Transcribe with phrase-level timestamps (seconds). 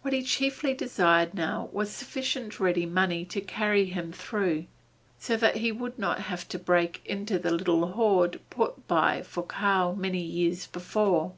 [0.00, 4.64] What he chiefly desired now was sufficient ready money to carry him through,
[5.18, 9.42] so that he would not have to break into the little hoard put by for
[9.44, 11.34] Karl many years before.